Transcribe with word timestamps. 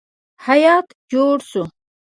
هیات 0.45 0.87
جوړ 1.11 1.35
شو. 1.49 1.63